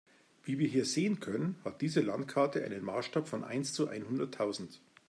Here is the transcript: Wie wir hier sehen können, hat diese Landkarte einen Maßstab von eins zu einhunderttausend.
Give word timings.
Wie 0.43 0.57
wir 0.57 0.67
hier 0.67 0.85
sehen 0.85 1.19
können, 1.19 1.57
hat 1.63 1.79
diese 1.81 2.01
Landkarte 2.01 2.65
einen 2.65 2.83
Maßstab 2.83 3.27
von 3.27 3.43
eins 3.43 3.73
zu 3.73 3.87
einhunderttausend. 3.87 4.81